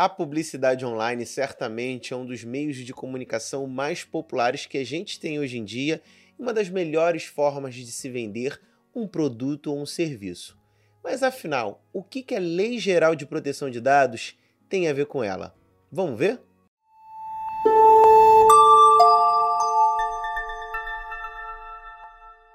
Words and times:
A 0.00 0.08
publicidade 0.08 0.86
online 0.86 1.26
certamente 1.26 2.14
é 2.14 2.16
um 2.16 2.24
dos 2.24 2.44
meios 2.44 2.76
de 2.76 2.92
comunicação 2.92 3.66
mais 3.66 4.04
populares 4.04 4.64
que 4.64 4.78
a 4.78 4.84
gente 4.84 5.18
tem 5.18 5.40
hoje 5.40 5.58
em 5.58 5.64
dia 5.64 6.00
e 6.38 6.40
uma 6.40 6.54
das 6.54 6.68
melhores 6.68 7.24
formas 7.24 7.74
de 7.74 7.84
se 7.90 8.08
vender 8.08 8.60
um 8.94 9.08
produto 9.08 9.72
ou 9.72 9.82
um 9.82 9.84
serviço. 9.84 10.56
Mas 11.02 11.24
afinal, 11.24 11.84
o 11.92 12.04
que 12.04 12.32
a 12.32 12.38
Lei 12.38 12.78
Geral 12.78 13.16
de 13.16 13.26
Proteção 13.26 13.68
de 13.68 13.80
Dados 13.80 14.38
tem 14.68 14.86
a 14.86 14.92
ver 14.92 15.06
com 15.06 15.24
ela? 15.24 15.52
Vamos 15.90 16.16
ver? 16.16 16.40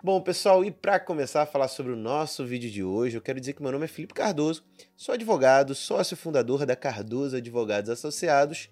Bom, 0.05 0.19
pessoal, 0.19 0.65
e 0.65 0.69
para 0.69 0.99
começar 0.99 1.43
a 1.43 1.45
falar 1.45 1.69
sobre 1.69 1.93
o 1.93 1.95
nosso 1.95 2.45
vídeo 2.45 2.69
de 2.69 2.83
hoje, 2.83 3.15
eu 3.15 3.21
quero 3.21 3.39
dizer 3.39 3.53
que 3.53 3.61
meu 3.61 3.71
nome 3.71 3.85
é 3.85 3.87
Felipe 3.87 4.13
Cardoso, 4.13 4.61
sou 4.97 5.15
advogado, 5.15 5.73
sócio 5.73 6.17
fundador 6.17 6.65
da 6.65 6.75
Cardoso 6.75 7.37
Advogados 7.37 7.89
Associados, 7.89 8.69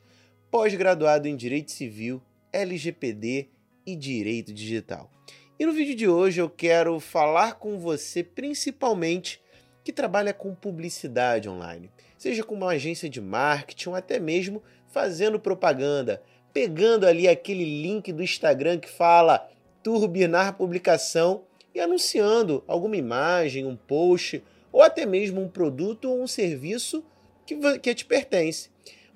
pós-graduado 0.52 1.30
em 1.30 1.38
Direito 1.38 1.72
Civil, 1.72 2.22
LGPD 2.52 3.48
e 3.86 3.96
Direito 3.96 4.52
Digital. 4.52 5.10
E 5.58 5.66
no 5.66 5.72
vídeo 5.72 5.96
de 5.96 6.06
hoje 6.06 6.42
eu 6.42 6.50
quero 6.50 7.00
falar 7.00 7.54
com 7.54 7.80
você 7.80 8.26
principalmente 8.26 9.42
que 9.86 9.94
trabalha 9.94 10.34
com 10.34 10.54
publicidade 10.54 11.48
online, 11.48 11.90
seja 12.18 12.44
com 12.44 12.56
uma 12.56 12.72
agência 12.72 13.10
de 13.10 13.22
marketing 13.22 13.88
ou 13.88 13.96
até 13.96 14.20
mesmo 14.20 14.62
fazendo 14.90 15.40
propaganda, 15.40 16.22
pegando 16.52 17.08
ali 17.08 17.26
aquele 17.30 17.64
link 17.64 18.12
do 18.12 18.22
Instagram 18.22 18.80
que 18.80 18.90
fala 18.90 19.50
turbinar 19.84 20.58
publicação 20.58 21.44
e 21.74 21.80
anunciando 21.80 22.64
alguma 22.68 22.98
imagem, 22.98 23.66
um 23.66 23.76
post 23.76 24.44
ou 24.72 24.82
até 24.82 25.06
mesmo 25.06 25.42
um 25.42 25.48
produto 25.48 26.10
ou 26.10 26.22
um 26.22 26.28
serviço 26.28 27.04
que, 27.46 27.80
que 27.80 27.96
te 27.96 28.06
pertence. 28.06 28.70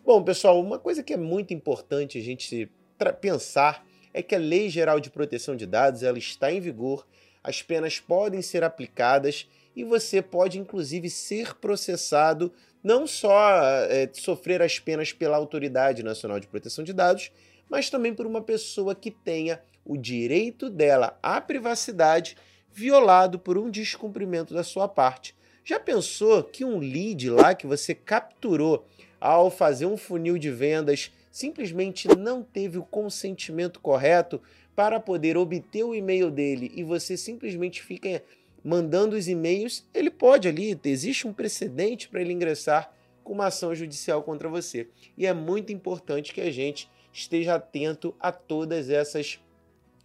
Bom, 0.05 0.23
pessoal, 0.23 0.59
uma 0.59 0.77
coisa 0.77 1.01
que 1.01 1.13
é 1.13 1.17
muito 1.17 1.53
importante 1.53 2.17
a 2.17 2.21
gente 2.21 2.69
pensar 3.19 3.85
é 4.13 4.21
que 4.21 4.35
a 4.35 4.39
Lei 4.39 4.69
Geral 4.69 4.99
de 4.99 5.09
Proteção 5.09 5.55
de 5.55 5.65
Dados 5.65 6.03
ela 6.03 6.17
está 6.17 6.51
em 6.51 6.59
vigor, 6.59 7.05
as 7.43 7.61
penas 7.61 7.99
podem 7.99 8.41
ser 8.41 8.63
aplicadas 8.63 9.49
e 9.75 9.83
você 9.83 10.21
pode 10.21 10.57
inclusive 10.57 11.09
ser 11.09 11.55
processado, 11.55 12.53
não 12.83 13.05
só 13.05 13.61
é, 13.89 14.09
sofrer 14.13 14.61
as 14.61 14.79
penas 14.79 15.11
pela 15.11 15.35
Autoridade 15.37 16.03
Nacional 16.03 16.39
de 16.39 16.47
Proteção 16.47 16.83
de 16.83 16.93
Dados, 16.93 17.31
mas 17.69 17.89
também 17.89 18.13
por 18.13 18.25
uma 18.25 18.41
pessoa 18.41 18.95
que 18.95 19.11
tenha 19.11 19.61
o 19.85 19.95
direito 19.95 20.69
dela 20.69 21.17
à 21.21 21.39
privacidade 21.39 22.35
violado 22.73 23.39
por 23.39 23.57
um 23.57 23.69
descumprimento 23.69 24.53
da 24.53 24.63
sua 24.63 24.87
parte. 24.87 25.35
Já 25.63 25.79
pensou 25.79 26.43
que 26.43 26.65
um 26.65 26.77
lead 26.79 27.29
lá 27.29 27.55
que 27.55 27.65
você 27.65 27.95
capturou 27.95 28.85
ao 29.19 29.49
fazer 29.49 29.85
um 29.85 29.95
funil 29.95 30.37
de 30.37 30.51
vendas 30.51 31.11
simplesmente 31.31 32.07
não 32.17 32.43
teve 32.43 32.77
o 32.77 32.83
consentimento 32.83 33.79
correto 33.79 34.41
para 34.75 34.99
poder 34.99 35.37
obter 35.37 35.83
o 35.83 35.95
e-mail 35.95 36.29
dele 36.29 36.71
e 36.75 36.83
você 36.83 37.15
simplesmente 37.15 37.81
fica 37.81 38.21
mandando 38.63 39.15
os 39.15 39.27
e-mails, 39.27 39.85
ele 39.93 40.09
pode 40.09 40.47
ali, 40.47 40.79
existe 40.83 41.27
um 41.27 41.33
precedente 41.33 42.09
para 42.09 42.19
ele 42.19 42.33
ingressar 42.33 42.91
com 43.23 43.33
uma 43.33 43.47
ação 43.47 43.73
judicial 43.75 44.23
contra 44.23 44.49
você. 44.49 44.87
E 45.17 45.25
é 45.25 45.33
muito 45.33 45.71
importante 45.71 46.33
que 46.33 46.41
a 46.41 46.51
gente 46.51 46.89
esteja 47.13 47.55
atento 47.55 48.13
a 48.19 48.31
todas 48.31 48.89
essas 48.89 49.39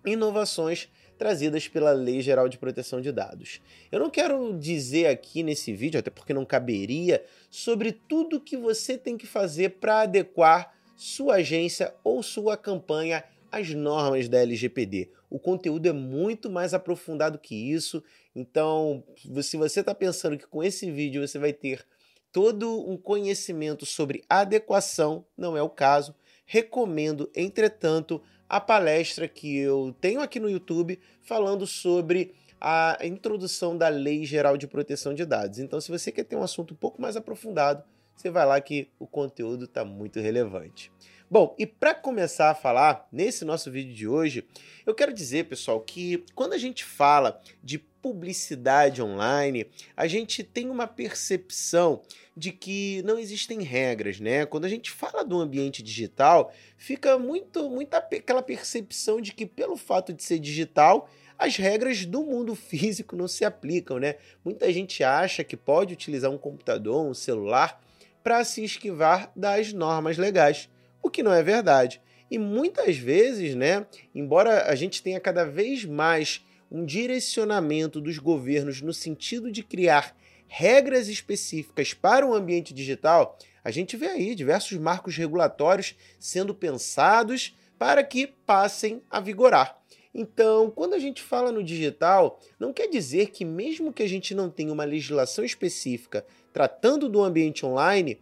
inovações 0.04 0.88
trazidas 1.18 1.68
pela 1.68 1.92
Lei 1.92 2.22
Geral 2.22 2.48
de 2.48 2.56
Proteção 2.56 3.00
de 3.00 3.12
Dados. 3.12 3.60
Eu 3.92 4.00
não 4.00 4.08
quero 4.08 4.58
dizer 4.58 5.06
aqui 5.06 5.42
nesse 5.42 5.72
vídeo, 5.72 6.00
até 6.00 6.10
porque 6.10 6.32
não 6.32 6.46
caberia, 6.46 7.22
sobre 7.50 7.92
tudo 7.92 8.40
que 8.40 8.56
você 8.56 8.96
tem 8.96 9.18
que 9.18 9.26
fazer 9.26 9.70
para 9.80 10.02
adequar 10.02 10.74
sua 10.96 11.36
agência 11.36 11.94
ou 12.02 12.22
sua 12.22 12.56
campanha 12.56 13.22
às 13.52 13.68
normas 13.74 14.28
da 14.28 14.38
LGPD. 14.38 15.10
O 15.28 15.38
conteúdo 15.38 15.86
é 15.86 15.92
muito 15.92 16.48
mais 16.48 16.72
aprofundado 16.72 17.38
que 17.38 17.54
isso, 17.54 18.02
então 18.34 19.04
se 19.42 19.56
você 19.56 19.80
está 19.80 19.94
pensando 19.94 20.38
que 20.38 20.46
com 20.46 20.62
esse 20.62 20.90
vídeo 20.90 21.26
você 21.26 21.38
vai 21.38 21.52
ter 21.52 21.84
todo 22.32 22.88
um 22.88 22.96
conhecimento 22.96 23.84
sobre 23.84 24.24
adequação, 24.28 25.24
não 25.36 25.56
é 25.56 25.62
o 25.62 25.68
caso. 25.68 26.14
Recomendo, 26.52 27.30
entretanto, 27.32 28.20
a 28.48 28.60
palestra 28.60 29.28
que 29.28 29.56
eu 29.56 29.94
tenho 30.00 30.20
aqui 30.20 30.40
no 30.40 30.50
YouTube 30.50 30.98
falando 31.22 31.64
sobre 31.64 32.34
a 32.60 32.98
introdução 33.04 33.78
da 33.78 33.86
Lei 33.86 34.24
Geral 34.24 34.56
de 34.56 34.66
Proteção 34.66 35.14
de 35.14 35.24
Dados. 35.24 35.60
Então, 35.60 35.80
se 35.80 35.92
você 35.92 36.10
quer 36.10 36.24
ter 36.24 36.34
um 36.34 36.42
assunto 36.42 36.74
um 36.74 36.76
pouco 36.76 37.00
mais 37.00 37.16
aprofundado, 37.16 37.84
você 38.16 38.30
vai 38.30 38.44
lá 38.44 38.60
que 38.60 38.88
o 38.98 39.06
conteúdo 39.06 39.66
está 39.66 39.84
muito 39.84 40.18
relevante. 40.18 40.90
Bom, 41.30 41.54
e 41.56 41.64
para 41.64 41.94
começar 41.94 42.50
a 42.50 42.54
falar 42.56 43.06
nesse 43.12 43.44
nosso 43.44 43.70
vídeo 43.70 43.94
de 43.94 44.08
hoje, 44.08 44.44
eu 44.84 44.92
quero 44.92 45.12
dizer, 45.12 45.44
pessoal, 45.44 45.80
que 45.80 46.24
quando 46.34 46.54
a 46.54 46.58
gente 46.58 46.84
fala 46.84 47.40
de 47.62 47.78
publicidade 48.02 49.02
online, 49.02 49.66
a 49.96 50.06
gente 50.06 50.42
tem 50.42 50.70
uma 50.70 50.86
percepção 50.86 52.02
de 52.36 52.52
que 52.52 53.02
não 53.04 53.18
existem 53.18 53.62
regras, 53.62 54.20
né? 54.20 54.46
Quando 54.46 54.64
a 54.64 54.68
gente 54.68 54.90
fala 54.90 55.24
do 55.24 55.38
ambiente 55.38 55.82
digital, 55.82 56.52
fica 56.76 57.18
muito 57.18 57.68
muita 57.68 57.98
aquela 57.98 58.42
percepção 58.42 59.20
de 59.20 59.32
que 59.32 59.44
pelo 59.44 59.76
fato 59.76 60.12
de 60.12 60.22
ser 60.22 60.38
digital, 60.38 61.08
as 61.38 61.56
regras 61.56 62.06
do 62.06 62.22
mundo 62.22 62.54
físico 62.56 63.16
não 63.16 63.28
se 63.28 63.44
aplicam, 63.44 63.98
né? 63.98 64.16
Muita 64.44 64.72
gente 64.72 65.04
acha 65.04 65.44
que 65.44 65.56
pode 65.56 65.92
utilizar 65.92 66.30
um 66.30 66.38
computador, 66.38 67.04
um 67.04 67.14
celular 67.14 67.82
para 68.22 68.44
se 68.44 68.64
esquivar 68.64 69.30
das 69.34 69.72
normas 69.72 70.18
legais 70.18 70.68
o 71.02 71.10
que 71.10 71.22
não 71.22 71.32
é 71.32 71.42
verdade. 71.42 72.00
E 72.30 72.38
muitas 72.38 72.96
vezes, 72.96 73.54
né, 73.54 73.86
embora 74.14 74.70
a 74.70 74.74
gente 74.74 75.02
tenha 75.02 75.18
cada 75.18 75.44
vez 75.44 75.84
mais 75.84 76.44
um 76.70 76.84
direcionamento 76.84 78.00
dos 78.00 78.18
governos 78.18 78.80
no 78.80 78.92
sentido 78.92 79.50
de 79.50 79.62
criar 79.62 80.16
regras 80.46 81.08
específicas 81.08 81.94
para 81.94 82.26
o 82.26 82.34
ambiente 82.34 82.74
digital, 82.74 83.38
a 83.62 83.70
gente 83.70 83.96
vê 83.96 84.08
aí 84.08 84.34
diversos 84.34 84.78
marcos 84.78 85.16
regulatórios 85.16 85.94
sendo 86.18 86.54
pensados 86.54 87.54
para 87.78 88.02
que 88.02 88.26
passem 88.26 89.02
a 89.10 89.20
vigorar. 89.20 89.80
Então, 90.12 90.70
quando 90.70 90.94
a 90.94 90.98
gente 90.98 91.22
fala 91.22 91.52
no 91.52 91.62
digital, 91.62 92.40
não 92.58 92.72
quer 92.72 92.88
dizer 92.88 93.30
que, 93.30 93.44
mesmo 93.44 93.92
que 93.92 94.02
a 94.02 94.08
gente 94.08 94.34
não 94.34 94.50
tenha 94.50 94.72
uma 94.72 94.84
legislação 94.84 95.44
específica 95.44 96.24
tratando 96.52 97.08
do 97.08 97.22
ambiente 97.22 97.64
online, 97.64 98.18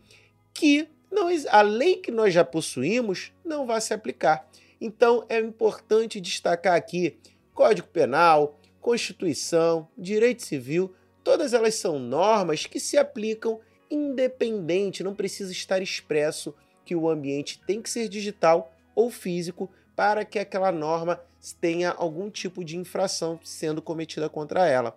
que 0.52 0.88
não, 1.10 1.28
a 1.50 1.62
lei 1.62 1.96
que 1.96 2.10
nós 2.10 2.34
já 2.34 2.44
possuímos 2.44 3.32
não 3.44 3.66
vai 3.66 3.80
se 3.80 3.94
aplicar. 3.94 4.46
Então 4.80 5.24
é 5.28 5.40
importante 5.40 6.20
destacar 6.20 6.74
aqui: 6.74 7.16
Código 7.58 7.88
Penal, 7.88 8.56
Constituição, 8.80 9.88
Direito 9.98 10.44
Civil, 10.44 10.94
todas 11.24 11.52
elas 11.52 11.74
são 11.74 11.98
normas 11.98 12.66
que 12.66 12.78
se 12.78 12.96
aplicam 12.96 13.58
independente, 13.90 15.02
não 15.02 15.12
precisa 15.12 15.50
estar 15.50 15.82
expresso 15.82 16.54
que 16.84 16.94
o 16.94 17.08
ambiente 17.08 17.60
tem 17.66 17.82
que 17.82 17.90
ser 17.90 18.08
digital 18.08 18.72
ou 18.94 19.10
físico 19.10 19.68
para 19.96 20.24
que 20.24 20.38
aquela 20.38 20.70
norma 20.70 21.20
tenha 21.60 21.90
algum 21.90 22.30
tipo 22.30 22.64
de 22.64 22.76
infração 22.76 23.40
sendo 23.42 23.82
cometida 23.82 24.28
contra 24.28 24.68
ela. 24.68 24.96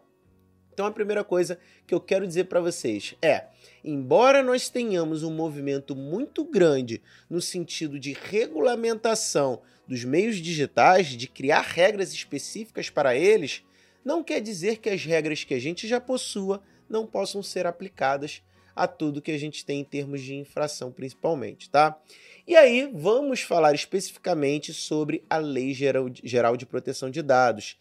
Então 0.72 0.86
a 0.86 0.92
primeira 0.92 1.24
coisa 1.24 1.58
que 1.88 1.96
eu 1.96 2.00
quero 2.00 2.28
dizer 2.28 2.44
para 2.44 2.62
vocês 2.62 3.16
é: 3.24 3.46
embora 3.84 4.44
nós 4.44 4.70
tenhamos 4.70 5.24
um 5.24 5.34
movimento 5.34 5.96
muito 5.96 6.46
grande 6.46 7.02
no 7.28 7.42
sentido 7.42 8.00
de 8.00 8.14
regulamentação 8.14 9.64
dos 9.92 10.06
meios 10.06 10.38
digitais, 10.38 11.08
de 11.08 11.28
criar 11.28 11.60
regras 11.60 12.14
específicas 12.14 12.90
para 12.90 13.14
eles, 13.14 13.62
não 14.06 14.24
quer 14.24 14.40
dizer 14.40 14.78
que 14.78 14.90
as 14.90 15.04
regras 15.04 15.44
que 15.44 15.54
a 15.54 15.60
gente 15.60 15.86
já 15.86 16.00
possua 16.00 16.64
não 16.90 17.06
possam 17.06 17.44
ser 17.44 17.68
aplicadas 17.68 18.42
a 18.74 18.88
tudo 18.88 19.22
que 19.22 19.32
a 19.32 19.38
gente 19.38 19.66
tem 19.66 19.82
em 19.82 19.84
termos 19.84 20.22
de 20.22 20.34
infração, 20.34 20.94
principalmente, 20.94 21.70
tá? 21.70 22.00
E 22.48 22.56
aí 22.56 22.90
vamos 22.94 23.42
falar 23.42 23.76
especificamente 23.76 24.74
sobre 24.74 25.26
a 25.30 25.36
Lei 25.36 25.74
Geral 25.74 26.56
de 26.56 26.66
Proteção 26.66 27.12
de 27.12 27.22
Dados. 27.22 27.78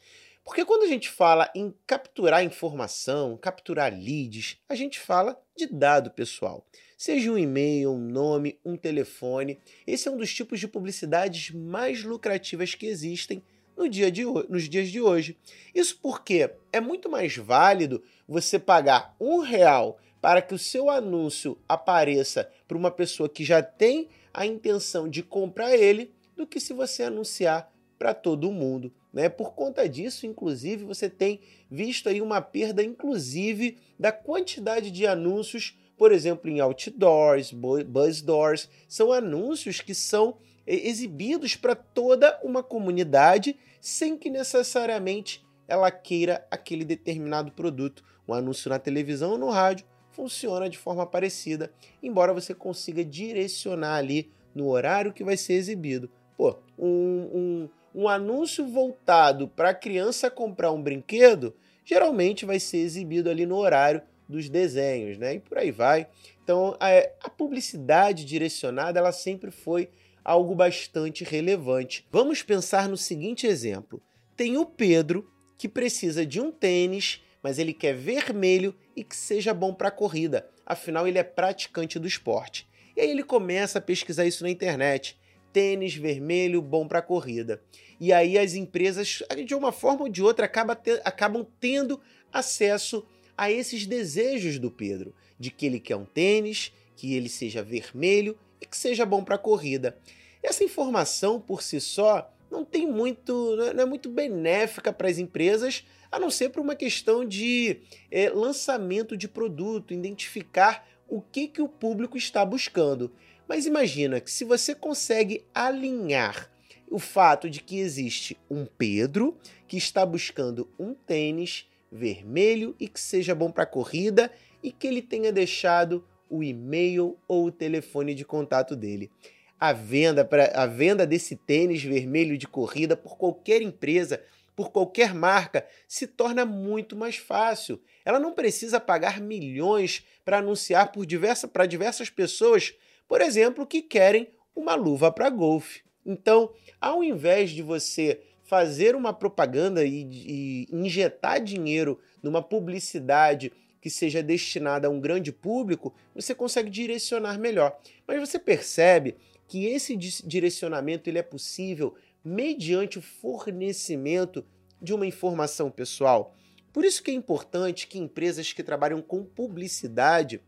Porque 0.50 0.64
quando 0.64 0.82
a 0.82 0.88
gente 0.88 1.08
fala 1.08 1.48
em 1.54 1.72
capturar 1.86 2.42
informação, 2.42 3.36
capturar 3.36 3.92
leads, 3.92 4.56
a 4.68 4.74
gente 4.74 4.98
fala 4.98 5.40
de 5.56 5.68
dado 5.68 6.10
pessoal. 6.10 6.66
Seja 6.98 7.30
um 7.30 7.38
e-mail, 7.38 7.92
um 7.92 8.00
nome, 8.00 8.58
um 8.64 8.76
telefone. 8.76 9.60
Esse 9.86 10.08
é 10.08 10.10
um 10.10 10.16
dos 10.16 10.34
tipos 10.34 10.58
de 10.58 10.66
publicidades 10.66 11.52
mais 11.52 12.02
lucrativas 12.02 12.74
que 12.74 12.86
existem 12.86 13.44
no 13.76 13.88
dia 13.88 14.10
de 14.10 14.24
nos 14.24 14.68
dias 14.68 14.88
de 14.88 15.00
hoje. 15.00 15.38
Isso 15.72 15.96
porque 16.02 16.50
é 16.72 16.80
muito 16.80 17.08
mais 17.08 17.36
válido 17.36 18.02
você 18.26 18.58
pagar 18.58 19.14
um 19.20 19.38
real 19.38 20.00
para 20.20 20.42
que 20.42 20.52
o 20.52 20.58
seu 20.58 20.90
anúncio 20.90 21.56
apareça 21.68 22.50
para 22.66 22.76
uma 22.76 22.90
pessoa 22.90 23.28
que 23.28 23.44
já 23.44 23.62
tem 23.62 24.08
a 24.34 24.44
intenção 24.44 25.08
de 25.08 25.22
comprar 25.22 25.76
ele 25.76 26.12
do 26.36 26.44
que 26.44 26.58
se 26.58 26.72
você 26.72 27.04
anunciar 27.04 27.72
para 27.96 28.12
todo 28.12 28.50
mundo. 28.50 28.92
Né? 29.12 29.28
Por 29.28 29.52
conta 29.54 29.88
disso, 29.88 30.26
inclusive, 30.26 30.84
você 30.84 31.10
tem 31.10 31.40
visto 31.70 32.08
aí 32.08 32.22
uma 32.22 32.40
perda, 32.40 32.82
inclusive, 32.82 33.78
da 33.98 34.12
quantidade 34.12 34.90
de 34.90 35.06
anúncios 35.06 35.76
por 36.00 36.12
exemplo, 36.12 36.50
em 36.50 36.60
outdoors, 36.60 37.52
buzz 37.52 38.22
doors, 38.22 38.70
são 38.88 39.12
anúncios 39.12 39.82
que 39.82 39.94
são 39.94 40.38
exibidos 40.66 41.56
para 41.56 41.74
toda 41.74 42.40
uma 42.42 42.62
comunidade 42.62 43.54
sem 43.82 44.16
que 44.16 44.30
necessariamente 44.30 45.44
ela 45.68 45.90
queira 45.90 46.42
aquele 46.50 46.86
determinado 46.86 47.52
produto. 47.52 48.02
Um 48.26 48.32
anúncio 48.32 48.70
na 48.70 48.78
televisão 48.78 49.32
ou 49.32 49.38
no 49.38 49.50
rádio 49.50 49.84
funciona 50.10 50.70
de 50.70 50.78
forma 50.78 51.04
parecida, 51.04 51.70
embora 52.02 52.32
você 52.32 52.54
consiga 52.54 53.04
direcionar 53.04 53.96
ali 53.96 54.32
no 54.54 54.68
horário 54.68 55.12
que 55.12 55.22
vai 55.22 55.36
ser 55.36 55.52
exibido. 55.52 56.10
Pô, 56.34 56.56
um, 56.78 56.88
um, 56.88 57.68
um 57.94 58.08
anúncio 58.08 58.66
voltado 58.66 59.48
para 59.48 59.70
a 59.70 59.74
criança 59.74 60.30
comprar 60.30 60.72
um 60.72 60.82
brinquedo 60.82 61.54
geralmente 61.84 62.44
vai 62.44 62.60
ser 62.60 62.78
exibido 62.78 63.28
ali 63.28 63.44
no 63.44 63.56
horário 63.56 64.00
dos 64.28 64.48
desenhos, 64.48 65.18
né? 65.18 65.34
E 65.34 65.40
por 65.40 65.58
aí 65.58 65.72
vai. 65.72 66.06
Então, 66.44 66.76
a, 66.78 66.88
a 67.24 67.28
publicidade 67.28 68.24
direcionada 68.24 69.00
ela 69.00 69.12
sempre 69.12 69.50
foi 69.50 69.90
algo 70.24 70.54
bastante 70.54 71.24
relevante. 71.24 72.06
Vamos 72.10 72.42
pensar 72.42 72.88
no 72.88 72.96
seguinte 72.96 73.46
exemplo: 73.46 74.00
tem 74.36 74.56
o 74.56 74.64
Pedro 74.64 75.28
que 75.58 75.68
precisa 75.68 76.24
de 76.24 76.40
um 76.40 76.50
tênis, 76.50 77.22
mas 77.42 77.58
ele 77.58 77.74
quer 77.74 77.94
vermelho 77.94 78.74
e 78.94 79.02
que 79.02 79.16
seja 79.16 79.52
bom 79.52 79.74
para 79.74 79.90
corrida. 79.90 80.48
Afinal, 80.64 81.08
ele 81.08 81.18
é 81.18 81.24
praticante 81.24 81.98
do 81.98 82.06
esporte. 82.06 82.68
E 82.96 83.00
aí 83.00 83.10
ele 83.10 83.22
começa 83.22 83.78
a 83.78 83.82
pesquisar 83.82 84.24
isso 84.26 84.44
na 84.44 84.50
internet. 84.50 85.18
Tênis 85.52 85.94
vermelho 85.94 86.62
bom 86.62 86.86
para 86.86 87.02
corrida. 87.02 87.62
E 87.98 88.12
aí 88.12 88.38
as 88.38 88.54
empresas, 88.54 89.22
de 89.44 89.54
uma 89.54 89.72
forma 89.72 90.02
ou 90.02 90.08
de 90.08 90.22
outra, 90.22 90.46
acabam, 90.46 91.46
tendo 91.60 92.00
acesso 92.32 93.06
a 93.36 93.50
esses 93.50 93.86
desejos 93.86 94.58
do 94.58 94.70
Pedro, 94.70 95.14
de 95.38 95.50
que 95.50 95.66
ele 95.66 95.80
quer 95.80 95.96
um 95.96 96.04
tênis, 96.04 96.72
que 96.96 97.14
ele 97.14 97.28
seja 97.28 97.62
vermelho 97.62 98.38
e 98.60 98.66
que 98.66 98.76
seja 98.76 99.04
bom 99.04 99.24
para 99.24 99.38
corrida. 99.38 99.98
Essa 100.42 100.64
informação 100.64 101.40
por 101.40 101.62
si 101.62 101.80
só 101.80 102.32
não 102.50 102.64
tem 102.64 102.86
muito, 102.86 103.56
não 103.74 103.82
é 103.82 103.86
muito 103.86 104.08
benéfica 104.08 104.92
para 104.92 105.08
as 105.08 105.18
empresas, 105.18 105.84
a 106.10 106.18
não 106.18 106.30
ser 106.30 106.48
por 106.50 106.60
uma 106.60 106.74
questão 106.74 107.24
de 107.24 107.80
é, 108.10 108.28
lançamento 108.30 109.16
de 109.16 109.28
produto, 109.28 109.94
identificar 109.94 110.86
o 111.08 111.20
que, 111.20 111.48
que 111.48 111.62
o 111.62 111.68
público 111.68 112.16
está 112.16 112.44
buscando. 112.44 113.12
Mas 113.50 113.66
imagina 113.66 114.20
que 114.20 114.30
se 114.30 114.44
você 114.44 114.76
consegue 114.76 115.44
alinhar 115.52 116.48
o 116.88 117.00
fato 117.00 117.50
de 117.50 117.60
que 117.60 117.80
existe 117.80 118.38
um 118.48 118.64
Pedro 118.64 119.36
que 119.66 119.76
está 119.76 120.06
buscando 120.06 120.70
um 120.78 120.94
tênis 120.94 121.68
vermelho 121.90 122.76
e 122.78 122.86
que 122.86 123.00
seja 123.00 123.34
bom 123.34 123.50
para 123.50 123.66
corrida 123.66 124.30
e 124.62 124.70
que 124.70 124.86
ele 124.86 125.02
tenha 125.02 125.32
deixado 125.32 126.06
o 126.28 126.44
e-mail 126.44 127.18
ou 127.26 127.46
o 127.46 127.50
telefone 127.50 128.14
de 128.14 128.24
contato 128.24 128.76
dele 128.76 129.10
a 129.58 129.72
venda 129.72 130.24
para 130.24 130.52
a 130.54 130.64
venda 130.64 131.04
desse 131.04 131.34
tênis 131.34 131.82
vermelho 131.82 132.38
de 132.38 132.46
corrida 132.46 132.96
por 132.96 133.18
qualquer 133.18 133.60
empresa, 133.60 134.22
por 134.54 134.70
qualquer 134.70 135.12
marca, 135.12 135.66
se 135.88 136.06
torna 136.06 136.46
muito 136.46 136.94
mais 136.94 137.16
fácil. 137.16 137.82
Ela 138.04 138.20
não 138.20 138.32
precisa 138.32 138.78
pagar 138.78 139.20
milhões 139.20 140.06
para 140.24 140.38
anunciar 140.38 140.92
por 140.92 141.04
diversa, 141.04 141.48
para 141.48 141.66
diversas 141.66 142.08
pessoas, 142.08 142.74
por 143.10 143.20
exemplo, 143.20 143.66
que 143.66 143.82
querem 143.82 144.28
uma 144.54 144.76
luva 144.76 145.10
para 145.10 145.28
golfe. 145.28 145.82
Então, 146.06 146.52
ao 146.80 147.02
invés 147.02 147.50
de 147.50 147.60
você 147.60 148.20
fazer 148.44 148.94
uma 148.94 149.12
propaganda 149.12 149.84
e, 149.84 150.06
e 150.12 150.68
injetar 150.70 151.42
dinheiro 151.42 151.98
numa 152.22 152.40
publicidade 152.40 153.52
que 153.80 153.90
seja 153.90 154.22
destinada 154.22 154.86
a 154.86 154.90
um 154.90 155.00
grande 155.00 155.32
público, 155.32 155.92
você 156.14 156.32
consegue 156.36 156.70
direcionar 156.70 157.36
melhor. 157.36 157.76
Mas 158.06 158.20
você 158.20 158.38
percebe 158.38 159.16
que 159.48 159.66
esse 159.66 159.96
direcionamento 159.96 161.10
ele 161.10 161.18
é 161.18 161.22
possível 161.22 161.96
mediante 162.24 163.00
o 163.00 163.02
fornecimento 163.02 164.46
de 164.80 164.94
uma 164.94 165.04
informação 165.04 165.68
pessoal. 165.68 166.32
Por 166.72 166.84
isso 166.84 167.02
que 167.02 167.10
é 167.10 167.14
importante 167.14 167.88
que 167.88 167.98
empresas 167.98 168.52
que 168.52 168.62
trabalham 168.62 169.02
com 169.02 169.24
publicidade 169.24 170.40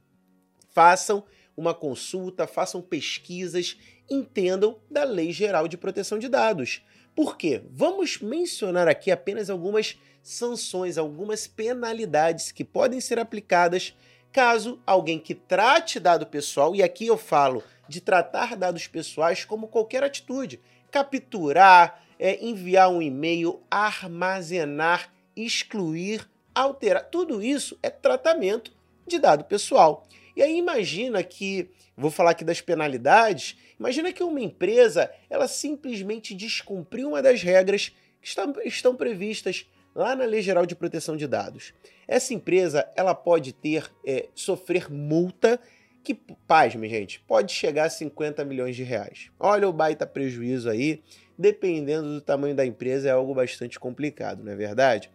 façam 0.70 1.25
uma 1.56 1.75
consulta, 1.75 2.46
façam 2.46 2.81
pesquisas, 2.81 3.76
entendam 4.10 4.78
da 4.90 5.04
Lei 5.04 5.32
Geral 5.32 5.69
de 5.69 5.76
Proteção 5.76 6.19
de 6.19 6.28
Dados. 6.28 6.82
Por 7.14 7.37
quê? 7.37 7.62
Vamos 7.70 8.19
mencionar 8.19 8.88
aqui 8.88 9.10
apenas 9.10 9.50
algumas 9.50 9.99
sanções, 10.22 10.96
algumas 10.96 11.46
penalidades 11.46 12.52
que 12.52 12.64
podem 12.64 13.00
ser 13.00 13.19
aplicadas 13.19 13.94
caso 14.32 14.81
alguém 14.87 15.19
que 15.19 15.34
trate 15.34 16.00
dado 16.00 16.26
pessoal, 16.26 16.75
e 16.75 16.82
aqui 16.82 17.06
eu 17.06 17.19
falo 17.19 17.62
de 17.87 18.00
tratar 18.00 18.56
dados 18.56 18.87
pessoais 18.87 19.44
como 19.44 19.69
qualquer 19.69 20.02
atitude, 20.02 20.58
capturar, 20.90 22.02
é, 22.19 22.43
enviar 22.43 22.90
um 22.90 23.02
e-mail, 23.02 23.60
armazenar, 23.70 25.12
excluir, 25.37 26.26
alterar, 26.54 27.04
tudo 27.10 27.43
isso 27.43 27.78
é 27.82 27.90
tratamento 27.90 28.72
de 29.06 29.19
dado 29.19 29.44
pessoal. 29.44 30.06
E 30.37 30.43
aí 30.43 30.56
imagina 30.56 31.23
que, 31.23 31.70
vou 31.96 32.11
falar 32.11 32.31
aqui 32.31 32.44
das 32.44 32.61
penalidades, 32.61 33.56
imagina 33.79 34.12
que 34.12 34.23
uma 34.23 34.40
empresa 34.40 35.11
ela 35.29 35.46
simplesmente 35.46 36.34
descumpriu 36.34 37.08
uma 37.08 37.23
das 37.23 37.43
regras 37.43 37.93
que 38.20 38.29
estão, 38.29 38.52
estão 38.64 38.96
previstas 38.96 39.67
lá 39.94 40.17
na 40.17 40.25
Lei 40.25 40.43
Geral 40.43 40.64
de 40.64 40.75
Proteção 40.75 41.17
de 41.17 41.26
Dados. 41.26 41.75
Essa 42.08 42.34
empresa 42.34 42.88
ela 42.96 43.14
pode 43.14 43.52
ter 43.52 43.90
é, 44.06 44.29
sofrer 44.34 44.90
multa 44.90 45.61
que, 46.02 46.14
pasme, 46.14 46.88
gente, 46.88 47.20
pode 47.20 47.52
chegar 47.52 47.85
a 47.85 47.90
50 47.90 48.44
milhões 48.44 48.75
de 48.75 48.82
reais. 48.82 49.31
Olha 49.38 49.69
o 49.69 49.73
baita 49.73 50.06
prejuízo 50.06 50.69
aí, 50.69 51.02
dependendo 51.38 52.08
do 52.08 52.20
tamanho 52.20 52.55
da 52.55 52.67
empresa, 52.67 53.08
é 53.08 53.12
algo 53.12 53.35
bastante 53.35 53.78
complicado, 53.78 54.43
não 54.43 54.52
é 54.52 54.56
verdade? 54.56 55.11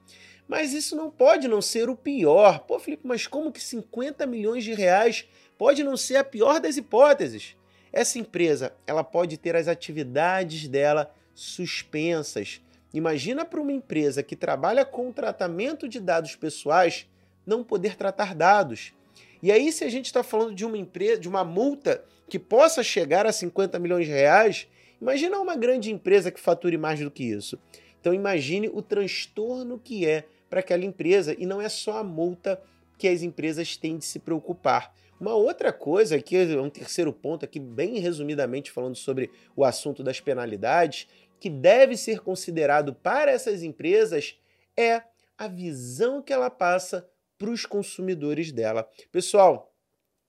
Mas 0.48 0.74
isso 0.74 0.96
não 0.96 1.12
pode 1.12 1.48
não 1.48 1.62
ser 1.62 1.90
o 1.90 1.96
pior. 1.96 2.60
Pô, 2.60 2.80
Felipe, 2.80 3.06
mas 3.06 3.28
como 3.28 3.52
que 3.52 3.62
50 3.62 4.26
milhões 4.26 4.64
de 4.64 4.74
reais 4.74 5.28
pode 5.58 5.84
não 5.84 5.98
ser 5.98 6.18
a 6.18 6.24
pior 6.24 6.60
das 6.60 6.78
hipóteses? 6.78 7.56
Essa 7.92 8.20
empresa, 8.20 8.74
ela 8.86 9.04
pode 9.04 9.38
ter 9.38 9.56
as 9.56 9.68
atividades 9.68 10.68
dela 10.68 11.14
suspensas. 11.34 12.62
Imagina 12.94 13.44
para 13.44 13.60
uma 13.60 13.72
empresa 13.72 14.24
que 14.24 14.36
trabalha 14.36 14.86
com 14.86 15.12
tratamento 15.12 15.88
de 15.88 16.00
dados 16.00 16.36
pessoais 16.36 17.08
não 17.46 17.64
poder 17.64 17.96
tratar 17.96 18.34
dados. 18.34 18.94
E 19.42 19.52
aí, 19.52 19.72
se 19.72 19.84
a 19.84 19.90
gente 19.90 20.06
está 20.06 20.24
falando 20.24 20.56
de 20.56 20.66
uma 20.66 20.78
empresa, 20.78 21.20
de 21.20 21.30
uma 21.30 21.44
multa 21.44 22.04
que 22.30 22.40
possa 22.40 22.84
chegar 22.84 23.26
a 23.26 23.32
50 23.32 23.78
milhões 23.80 24.06
de 24.06 24.12
reais, 24.12 24.68
imagina 25.01 25.39
uma 25.39 25.56
grande 25.56 25.92
empresa 25.92 26.32
que 26.32 26.39
fature 26.39 26.77
mais 26.77 27.00
do 27.00 27.12
que 27.12 27.24
isso. 27.24 27.60
Então 28.00 28.13
imagine 28.13 28.70
o 28.70 28.82
transtorno 28.82 29.80
que 29.80 30.06
é 30.06 30.25
para 30.50 30.60
aquela 30.60 30.86
empresa 30.86 31.36
e 31.38 31.46
não 31.46 31.62
é 31.62 31.70
só 31.70 31.98
a 31.98 32.04
multa 32.04 32.62
que 32.98 33.08
as 33.08 33.22
empresas 33.22 33.77
têm 33.77 33.98
de 33.98 34.06
se 34.06 34.20
preocupar. 34.20 34.94
Uma 35.20 35.34
outra 35.34 35.74
coisa, 35.74 36.16
aqui 36.16 36.36
é 36.36 36.62
um 36.62 36.70
terceiro 36.70 37.12
ponto, 37.12 37.44
aqui 37.44 37.60
bem 37.60 38.00
resumidamente 38.00 38.72
falando 38.72 38.96
sobre 38.96 39.32
o 39.56 39.63
assunto 39.66 40.04
das 40.04 40.20
penalidades, 40.20 41.08
que 41.39 41.50
deve 41.50 41.98
ser 41.98 42.20
considerado 42.20 42.94
para 42.94 43.32
essas 43.32 43.63
empresas 43.63 44.38
é 44.75 45.01
a 45.38 45.48
visão 45.48 46.22
que 46.22 46.34
ela 46.34 46.50
passa 46.50 47.08
para 47.38 47.50
os 47.50 47.66
consumidores 47.66 48.51
dela. 48.51 48.88
Pessoal, 49.12 49.74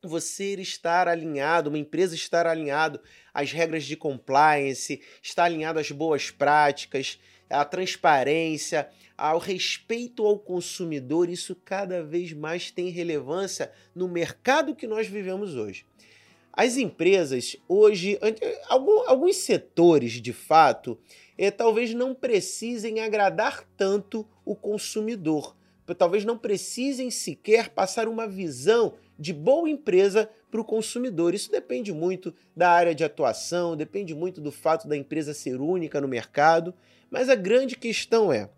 você 0.03 0.55
estar 0.55 1.09
alinhado, 1.09 1.69
uma 1.69 1.79
empresa 1.79 2.15
estar 2.15 2.47
alinhado 2.47 3.01
às 3.33 3.51
regras 3.53 3.85
de 3.85 3.97
compliance, 3.97 5.03
estar 5.23 5.45
alinhado 5.45 5.79
às 5.79 5.91
boas 5.91 6.31
práticas, 6.31 7.19
à 7.51 7.65
transparência, 7.65 8.89
ao 9.17 9.39
respeito 9.39 10.25
ao 10.25 10.39
consumidor, 10.39 11.29
isso 11.29 11.57
cada 11.65 12.03
vez 12.03 12.33
mais 12.33 12.71
tem 12.71 12.89
relevância 12.89 13.73
no 13.95 14.07
mercado 14.09 14.75
que 14.75 14.87
nós 14.87 15.09
vivemos 15.09 15.57
hoje. 15.57 15.85
As 16.53 16.77
empresas 16.77 17.57
hoje, 17.69 18.19
alguns 19.07 19.37
setores 19.37 20.13
de 20.13 20.33
fato, 20.33 20.99
é, 21.37 21.51
talvez 21.51 21.95
não 21.95 22.15
precisem 22.15 23.01
agradar 23.01 23.65
tanto 23.77 24.27
o 24.45 24.57
consumidor, 24.57 25.57
talvez 25.97 26.25
não 26.25 26.37
precisem 26.37 27.11
sequer 27.11 27.71
passar 27.71 28.09
uma 28.09 28.27
visão 28.27 28.95
de 29.19 29.33
boa 29.33 29.71
empresa 29.71 30.29
para 30.51 30.61
o 30.61 30.65
consumidor. 30.65 31.35
Isso 31.35 31.51
depende 31.51 31.93
muito 31.93 32.35
da 32.57 32.71
área 32.71 32.95
de 32.95 33.05
atuação, 33.05 33.77
depende 33.77 34.15
muito 34.15 34.41
do 34.41 34.51
fato 34.51 34.89
da 34.89 34.97
empresa 34.97 35.35
ser 35.35 35.61
única 35.61 36.01
no 36.01 36.09
mercado, 36.09 36.75
mas 37.11 37.29
a 37.29 37.35
grande 37.35 37.77
questão 37.77 38.33
é: 38.33 38.49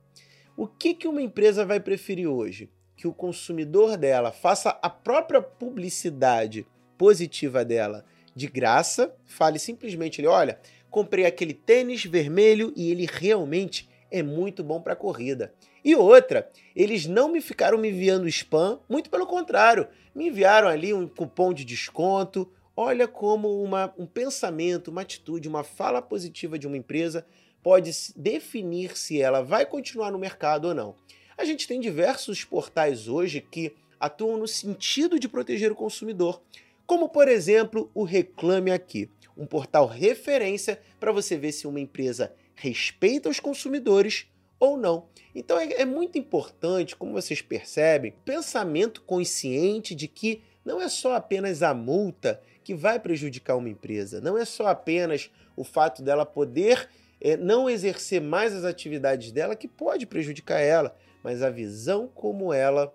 o 0.57 0.67
que, 0.67 0.95
que 0.95 1.09
uma 1.09 1.23
empresa 1.23 1.65
vai 1.65 1.81
preferir 1.81 2.29
hoje? 2.29 2.71
Que 2.97 3.09
o 3.09 3.15
consumidor 3.15 3.97
dela 3.97 4.31
faça 4.31 4.79
a 4.83 4.91
própria 4.91 5.41
publicidade 5.43 6.67
positiva 6.97 7.65
dela 7.65 8.05
de 8.35 8.47
graça, 8.47 9.15
fale 9.25 9.59
simplesmente: 9.59 10.25
olha, 10.27 10.59
comprei 10.89 11.27
aquele 11.27 11.55
tênis 11.55 12.05
vermelho 12.05 12.73
e 12.77 12.91
ele 12.91 13.09
realmente 13.11 13.90
é 14.11 14.23
muito 14.23 14.63
bom 14.63 14.81
para 14.81 14.97
corrida. 14.97 15.53
E 15.85 15.95
outra, 15.95 16.51
eles 16.75 17.07
não 17.07 17.31
me 17.31 17.41
ficaram 17.41 17.79
me 17.79 17.89
enviando 17.89 18.29
spam, 18.29 18.81
muito 18.89 19.09
pelo 19.09 19.27
contrário, 19.27 19.89
me 20.15 20.29
enviaram 20.29 20.69
ali 20.69 20.93
um 20.93 21.07
cupom 21.09 21.53
de 21.53 21.65
desconto. 21.65 22.51
Olha 22.77 23.07
como 23.07 23.63
uma, 23.63 23.93
um 23.99 24.07
pensamento, 24.07 24.89
uma 24.89 25.03
atitude, 25.03 25.49
uma 25.49 25.65
fala 25.65 26.03
positiva 26.03 26.59
de 26.59 26.67
uma 26.67 26.77
empresa 26.77 27.27
pode 27.63 27.91
definir 28.17 28.97
se 28.97 29.21
ela 29.21 29.43
vai 29.43 29.67
continuar 29.67 30.11
no 30.11 30.19
mercado 30.19 30.69
ou 30.69 30.75
não. 30.75 30.95
A 31.37 31.45
gente 31.45 31.67
tem 31.67 31.81
diversos 31.81 32.45
portais 32.45 33.09
hoje 33.09 33.41
que 33.41 33.75
atuam 33.99 34.39
no 34.39 34.49
sentido 34.49 35.19
de 35.19 35.29
proteger 35.29 35.71
o 35.71 35.77
consumidor, 35.77 36.41
como 36.87 37.09
por 37.09 37.29
exemplo 37.29 37.91
o 37.95 38.03
Reclame 38.03 38.71
Aqui, 38.71 39.11
um 39.37 39.47
portal 39.47 39.87
referência 39.87 40.81
para 40.99 41.13
você 41.13 41.37
ver 41.37 41.53
se 41.53 41.67
uma 41.67 41.81
empresa 41.81 42.35
respeita 42.61 43.29
os 43.29 43.41
consumidores 43.41 44.27
ou 44.59 44.77
não. 44.77 45.07
Então 45.35 45.59
é, 45.59 45.73
é, 45.73 45.85
muito 45.85 46.19
importante, 46.19 46.95
como 46.95 47.13
vocês 47.13 47.41
percebem, 47.41 48.15
pensamento 48.25 49.01
consciente 49.03 49.95
de 49.95 50.07
que 50.07 50.43
não 50.65 50.81
é 50.81 50.89
só 50.89 51.15
apenas 51.15 51.63
a 51.63 51.73
multa 51.73 52.41
que 52.63 52.75
vai 52.75 53.01
prejudicar 53.01 53.57
uma 53.57 53.71
empresa, 53.71 54.21
não 54.21 54.37
é 54.37 54.45
só 54.45 54.67
apenas 54.67 55.31
o 55.57 55.65
fato 55.65 56.03
dela 56.03 56.27
poder 56.27 56.89
é, 57.19 57.37
não 57.37 57.69
exercer 57.69 58.21
mais 58.21 58.55
as 58.55 58.65
atividades 58.65 59.33
dela 59.33 59.57
que 59.57 59.67
pode 59.67 60.07
prejudicar 60.07 60.61
ela, 60.61 60.95
mas 61.23 61.43
a 61.43 61.49
visão 61.49 62.07
como 62.07 62.53
ela 62.53 62.93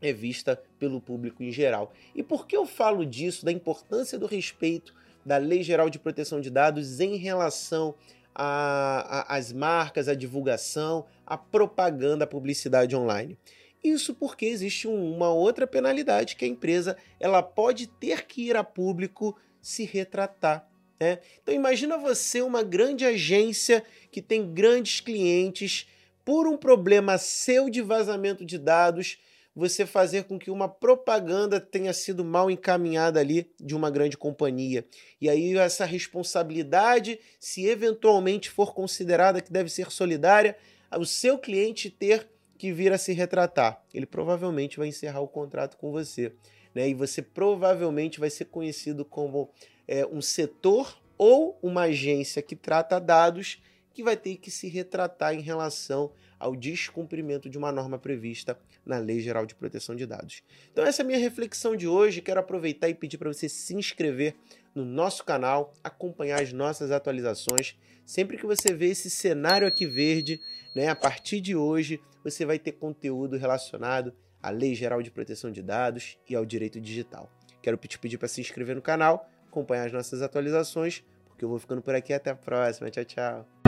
é 0.00 0.12
vista 0.12 0.60
pelo 0.78 1.00
público 1.00 1.42
em 1.42 1.50
geral. 1.50 1.92
E 2.14 2.22
por 2.22 2.46
que 2.46 2.56
eu 2.56 2.66
falo 2.66 3.04
disso, 3.04 3.44
da 3.44 3.52
importância 3.52 4.18
do 4.18 4.26
respeito 4.26 4.94
da 5.24 5.36
Lei 5.36 5.62
Geral 5.62 5.88
de 5.88 5.98
Proteção 5.98 6.40
de 6.40 6.50
Dados 6.50 7.00
em 7.00 7.16
relação 7.16 7.94
às 8.34 9.52
marcas, 9.52 10.08
à 10.08 10.14
divulgação, 10.14 11.04
à 11.26 11.36
propaganda, 11.36 12.24
à 12.24 12.26
publicidade 12.26 12.96
online? 12.96 13.38
Isso 13.82 14.14
porque 14.14 14.46
existe 14.46 14.86
uma 14.86 15.30
outra 15.30 15.66
penalidade 15.66 16.36
que 16.36 16.44
a 16.44 16.48
empresa 16.48 16.96
ela 17.18 17.42
pode 17.42 17.86
ter 17.86 18.26
que 18.26 18.42
ir 18.48 18.56
a 18.56 18.62
público 18.62 19.36
se 19.60 19.84
retratar. 19.84 20.68
Né? 21.00 21.18
Então 21.42 21.52
imagina 21.52 21.98
você 21.98 22.42
uma 22.42 22.62
grande 22.62 23.04
agência 23.04 23.82
que 24.10 24.22
tem 24.22 24.52
grandes 24.52 25.00
clientes 25.00 25.88
por 26.24 26.46
um 26.46 26.56
problema 26.56 27.18
seu 27.18 27.68
de 27.68 27.82
vazamento 27.82 28.44
de 28.44 28.56
dados 28.56 29.18
você 29.54 29.84
fazer 29.84 30.24
com 30.24 30.38
que 30.38 30.50
uma 30.50 30.68
propaganda 30.68 31.60
tenha 31.60 31.92
sido 31.92 32.24
mal 32.24 32.50
encaminhada 32.50 33.20
ali 33.20 33.50
de 33.60 33.74
uma 33.74 33.90
grande 33.90 34.16
companhia. 34.16 34.84
E 35.20 35.28
aí 35.28 35.56
essa 35.56 35.84
responsabilidade, 35.84 37.18
se 37.38 37.66
eventualmente 37.66 38.50
for 38.50 38.74
considerada 38.74 39.40
que 39.40 39.52
deve 39.52 39.68
ser 39.68 39.90
solidária, 39.90 40.56
o 40.98 41.04
seu 41.04 41.38
cliente 41.38 41.90
ter 41.90 42.28
que 42.56 42.72
vir 42.72 42.92
a 42.92 42.98
se 42.98 43.12
retratar. 43.12 43.82
Ele 43.92 44.06
provavelmente 44.06 44.78
vai 44.78 44.88
encerrar 44.88 45.20
o 45.20 45.28
contrato 45.28 45.76
com 45.76 45.90
você. 45.90 46.32
Né? 46.74 46.88
E 46.88 46.94
você 46.94 47.20
provavelmente 47.20 48.20
vai 48.20 48.30
ser 48.30 48.46
conhecido 48.46 49.04
como 49.04 49.50
é, 49.86 50.06
um 50.06 50.22
setor 50.22 50.96
ou 51.18 51.58
uma 51.62 51.82
agência 51.82 52.40
que 52.40 52.56
trata 52.56 52.98
dados 52.98 53.62
que 53.92 54.02
vai 54.02 54.16
ter 54.16 54.36
que 54.36 54.50
se 54.50 54.68
retratar 54.68 55.34
em 55.34 55.40
relação 55.40 56.12
ao 56.38 56.56
descumprimento 56.56 57.48
de 57.48 57.56
uma 57.56 57.70
norma 57.70 57.98
prevista 57.98 58.58
na 58.84 58.98
Lei 58.98 59.20
Geral 59.20 59.46
de 59.46 59.54
Proteção 59.54 59.94
de 59.94 60.06
Dados. 60.06 60.42
Então, 60.72 60.84
essa 60.84 61.02
é 61.02 61.04
a 61.04 61.06
minha 61.06 61.18
reflexão 61.18 61.76
de 61.76 61.86
hoje. 61.86 62.20
Quero 62.20 62.40
aproveitar 62.40 62.88
e 62.88 62.94
pedir 62.94 63.18
para 63.18 63.32
você 63.32 63.48
se 63.48 63.74
inscrever 63.74 64.34
no 64.74 64.84
nosso 64.84 65.24
canal, 65.24 65.72
acompanhar 65.84 66.42
as 66.42 66.52
nossas 66.52 66.90
atualizações. 66.90 67.76
Sempre 68.04 68.36
que 68.36 68.46
você 68.46 68.72
vê 68.72 68.86
esse 68.86 69.08
cenário 69.08 69.66
aqui 69.66 69.86
verde, 69.86 70.40
né, 70.74 70.88
a 70.88 70.96
partir 70.96 71.40
de 71.40 71.54
hoje, 71.54 72.00
você 72.24 72.44
vai 72.44 72.58
ter 72.58 72.72
conteúdo 72.72 73.36
relacionado 73.36 74.12
à 74.42 74.50
Lei 74.50 74.74
Geral 74.74 75.02
de 75.02 75.10
Proteção 75.10 75.52
de 75.52 75.62
Dados 75.62 76.18
e 76.28 76.34
ao 76.34 76.44
direito 76.44 76.80
digital. 76.80 77.30
Quero 77.62 77.76
te 77.76 77.98
pedir 77.98 78.18
para 78.18 78.28
se 78.28 78.40
inscrever 78.40 78.74
no 78.74 78.82
canal, 78.82 79.28
acompanhar 79.46 79.86
as 79.86 79.92
nossas 79.92 80.22
atualizações, 80.22 81.04
porque 81.28 81.44
eu 81.44 81.48
vou 81.48 81.58
ficando 81.58 81.80
por 81.80 81.94
aqui. 81.94 82.12
Até 82.12 82.30
a 82.30 82.34
próxima. 82.34 82.90
Tchau, 82.90 83.04
tchau. 83.04 83.61